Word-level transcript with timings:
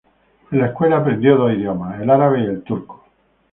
En 0.49 0.57
la 0.57 0.65
escuela 0.69 0.97
aprendió 0.97 1.37
dos 1.37 1.53
idiomas: 1.53 2.01
el 2.01 2.09
árabe 2.09 2.41
y 2.41 2.45
el 2.45 2.63
turco. 2.63 3.03